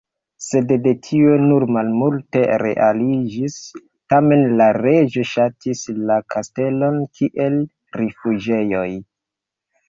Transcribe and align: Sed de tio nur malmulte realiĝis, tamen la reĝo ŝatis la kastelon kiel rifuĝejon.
Sed 0.43 0.71
de 0.85 0.91
tio 1.07 1.33
nur 1.41 1.65
malmulte 1.75 2.41
realiĝis, 2.61 3.57
tamen 4.13 4.41
la 4.63 4.71
reĝo 4.79 5.27
ŝatis 5.33 5.85
la 6.09 6.19
kastelon 6.37 6.99
kiel 7.21 7.61
rifuĝejon. 8.03 8.99